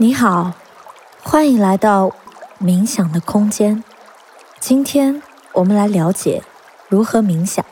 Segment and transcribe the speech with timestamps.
[0.00, 0.52] 你好，
[1.24, 2.12] 欢迎来到
[2.60, 3.82] 冥想的空间。
[4.60, 5.20] 今天
[5.54, 6.44] 我们来了解
[6.86, 7.64] 如何冥想。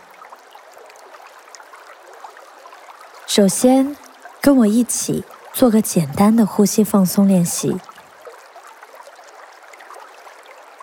[3.29, 3.97] 首先，
[4.41, 7.77] 跟我一起做个简单的呼吸放松练习。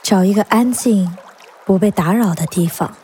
[0.02, 1.18] 找一个安静、
[1.66, 2.96] 不被打扰的地方，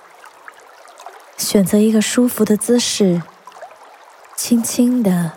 [1.36, 3.22] 选择一个舒服的姿势，
[4.38, 5.34] 轻轻的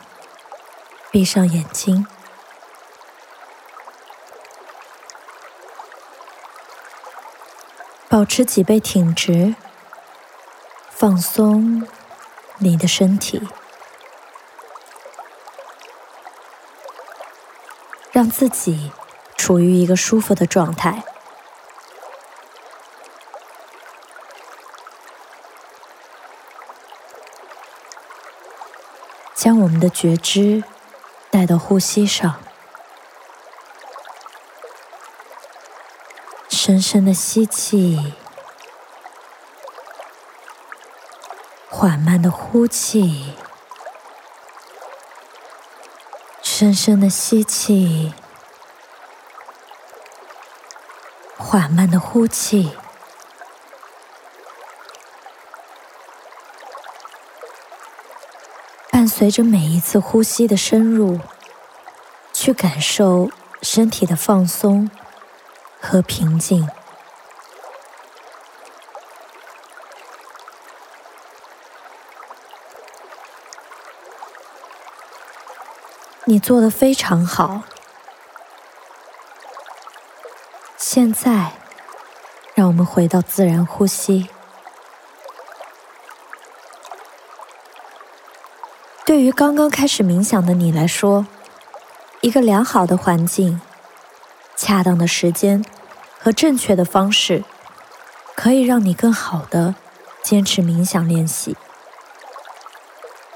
[1.10, 2.06] 闭上眼睛。
[8.12, 9.54] 保持脊背挺直，
[10.90, 11.88] 放松
[12.58, 13.48] 你的身体，
[18.10, 18.92] 让自己
[19.34, 21.02] 处于一个舒服的状态。
[29.34, 30.62] 将我们的觉知
[31.30, 32.51] 带到呼吸上。
[36.64, 38.14] 深深的吸气，
[41.68, 43.34] 缓慢的呼气，
[46.40, 48.14] 深深的吸气，
[51.36, 52.76] 缓慢的呼气。
[58.92, 61.18] 伴随着每一次呼吸的深入，
[62.32, 64.88] 去感受身体的放松。
[65.84, 66.66] 和平静，
[76.24, 77.62] 你做的非常好。
[80.78, 81.52] 现在，
[82.54, 84.30] 让我们回到自然呼吸。
[89.04, 91.26] 对于刚刚开始冥想的你来说，
[92.20, 93.60] 一个良好的环境。
[94.64, 95.64] 恰当的时间
[96.20, 97.42] 和正确的方式，
[98.36, 99.74] 可以让你更好的
[100.22, 101.56] 坚持冥想练习。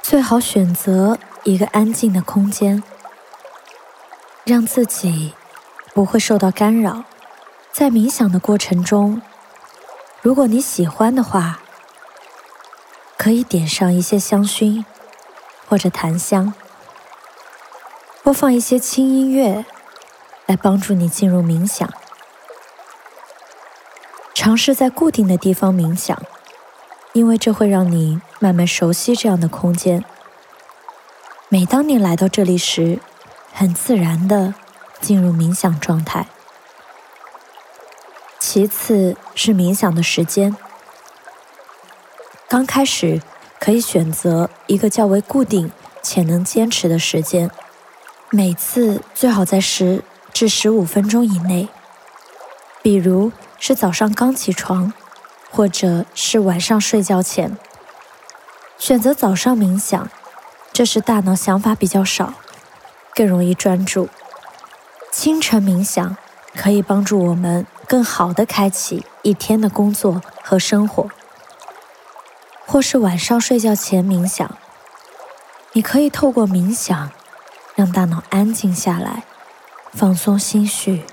[0.00, 2.80] 最好选择一个安静的空间，
[4.44, 5.34] 让自己
[5.92, 7.02] 不会受到干扰。
[7.72, 9.20] 在冥想的过程中，
[10.22, 11.58] 如果你喜欢的话，
[13.18, 14.84] 可以点上一些香薰
[15.68, 16.54] 或者檀香，
[18.22, 19.66] 播放一些轻音乐。
[20.46, 21.88] 来帮助你进入冥想。
[24.34, 26.20] 尝试在固定的地方冥想，
[27.12, 30.04] 因为这会让你慢慢熟悉这样的空间。
[31.48, 33.00] 每当你来到这里时，
[33.52, 34.54] 很自然的
[35.00, 36.26] 进入冥想状态。
[38.38, 40.56] 其次是冥想的时间。
[42.48, 43.20] 刚开始
[43.58, 47.50] 可以选择一个较为固定且能坚持的时间，
[48.30, 50.04] 每次最好在十。
[50.36, 51.66] 至十五分钟以内，
[52.82, 54.92] 比如是早上刚起床，
[55.50, 57.56] 或者是晚上睡觉前。
[58.76, 60.10] 选择早上冥想，
[60.74, 62.34] 这时大脑想法比较少，
[63.14, 64.10] 更容易专注。
[65.10, 66.18] 清晨冥想
[66.54, 71.08] 可以帮助我们更好的开启一天的工作和生活，
[72.66, 74.54] 或是晚上睡觉前冥想。
[75.72, 77.10] 你可以透过冥想，
[77.74, 79.24] 让大脑安静下来。
[79.96, 81.04] 放松心绪，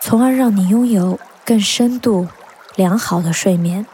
[0.00, 2.26] 从而让你拥有更深度、
[2.74, 3.86] 良好的睡眠。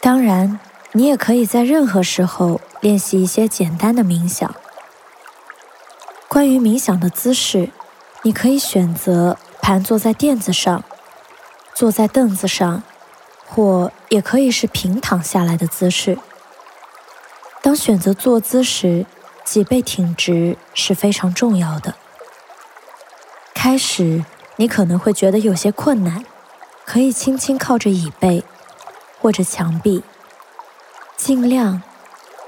[0.00, 0.58] 当然，
[0.90, 4.52] 你也可以在任何时候练习一些简单的冥想。
[6.26, 7.70] 关于冥想的姿势，
[8.22, 10.82] 你可以选择盘坐在垫子上，
[11.72, 12.82] 坐在凳子上，
[13.46, 16.18] 或也可以是平躺下来的姿势。
[17.62, 19.06] 当选择坐姿时，
[19.44, 21.94] 脊背挺直是非常重要的。
[23.54, 24.24] 开始
[24.56, 26.24] 你可能会觉得有些困难，
[26.84, 28.42] 可以轻轻靠着椅背
[29.20, 30.02] 或者墙壁，
[31.16, 31.82] 尽量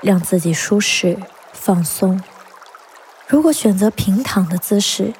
[0.01, 1.19] 让自己舒适
[1.53, 2.23] 放松。
[3.27, 5.13] 如果选择平躺的姿势，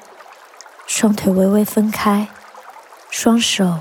[0.85, 2.27] 双腿微微分开，
[3.09, 3.79] 双手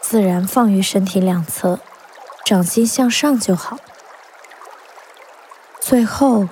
[0.00, 1.80] 自然放于身体两侧，
[2.44, 3.78] 掌心向上就好。
[5.80, 6.48] 最后。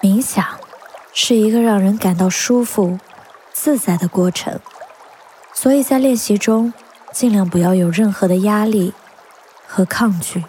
[0.00, 0.58] 冥想
[1.12, 2.98] 是一个让人感到舒服、
[3.52, 4.58] 自在的过程，
[5.52, 6.72] 所以在练习中
[7.12, 8.94] 尽量不要有任何的压力
[9.66, 10.44] 和抗拒。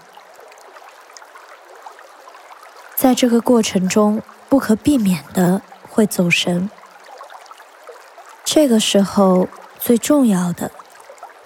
[2.96, 6.70] 在这个过程中，不可避免的会走神，
[8.46, 9.50] 这个时候
[9.80, 10.72] 最重要的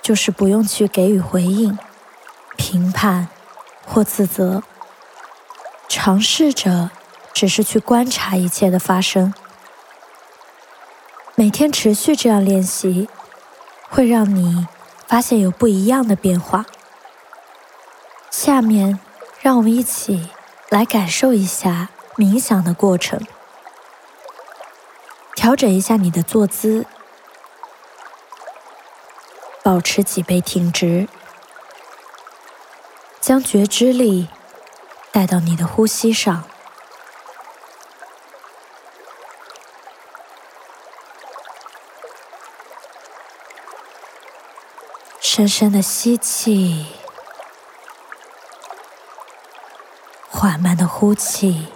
[0.03, 1.79] 就是不用去给予回应、
[2.55, 3.29] 评判
[3.83, 4.61] 或自责，
[5.87, 6.91] 尝试着。
[7.35, 9.33] 只是去观察一切的发生，
[11.35, 13.09] 每天持续这样练习，
[13.89, 14.65] 会让你
[15.05, 16.65] 发现有不一样的变化。
[18.31, 18.97] 下面，
[19.41, 20.29] 让我们一起
[20.69, 23.19] 来感受一下冥想的过程。
[25.35, 26.85] 调整一下你的坐姿，
[29.61, 31.09] 保持脊背挺直，
[33.19, 34.29] 将觉知力
[35.11, 36.45] 带到你的呼吸上。
[45.27, 46.85] 深深的吸气，
[50.29, 51.73] 缓慢的呼气。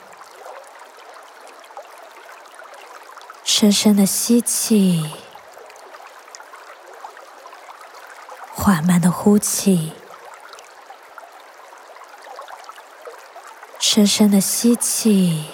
[3.44, 5.14] 深深的吸气，
[8.54, 9.94] 缓慢的呼气。
[13.80, 15.50] 深深的吸气，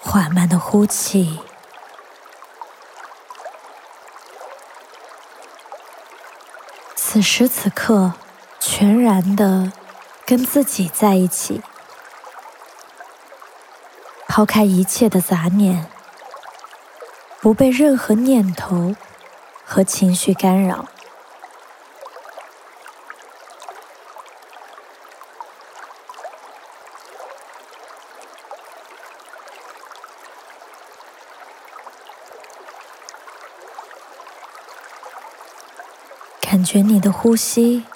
[0.00, 1.40] 缓慢的呼气。
[7.04, 8.12] 此时此刻，
[8.60, 9.72] 全然的
[10.24, 11.60] 跟自己在一起，
[14.28, 15.90] 抛开一切的杂念，
[17.40, 18.94] 不被任何念头
[19.66, 20.86] 和情绪干扰。
[36.52, 37.86] 感觉你的呼吸，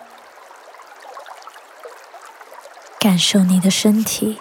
[2.99, 4.41] 感受你的身体。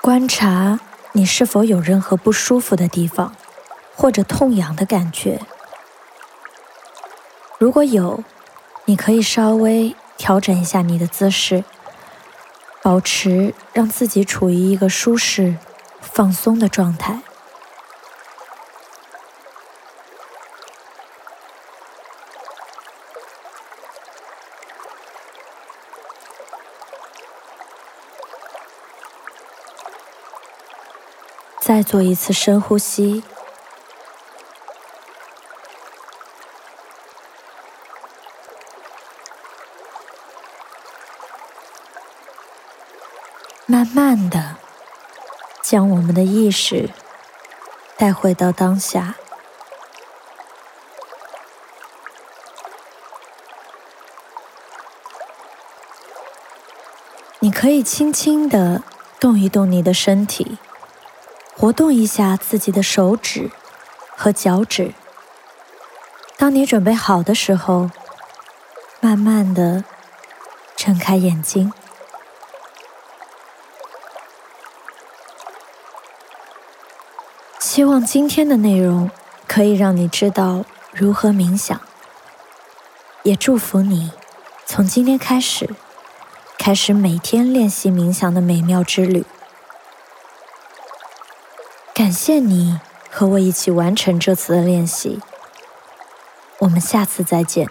[0.00, 0.80] 观察
[1.12, 3.32] 你是否有任何不舒服的地方。
[3.96, 5.40] 或者痛痒的感觉，
[7.58, 8.22] 如果有，
[8.84, 11.64] 你可以稍微调整一下你的姿势，
[12.82, 15.56] 保持让自己处于一个舒适、
[16.00, 17.22] 放松的状态。
[31.58, 33.24] 再做一次深呼吸。
[43.68, 44.56] 慢慢的，
[45.60, 46.88] 将我们的意识
[47.96, 49.16] 带回到当下。
[57.40, 58.82] 你可以轻轻的
[59.18, 60.58] 动一动你的身体，
[61.56, 63.50] 活动一下自己的手指
[64.16, 64.94] 和脚趾。
[66.36, 67.90] 当你准备好的时候，
[69.00, 69.82] 慢慢的
[70.76, 71.72] 睁开眼睛。
[77.66, 79.10] 希望今天的内容
[79.48, 81.80] 可以让你知道如何冥想，
[83.24, 84.12] 也祝福你
[84.64, 85.74] 从今天开始，
[86.56, 89.24] 开始每天练习冥想的美妙之旅。
[91.92, 92.78] 感谢你
[93.10, 95.20] 和我一起完成这次的练习，
[96.60, 97.68] 我们下次再见。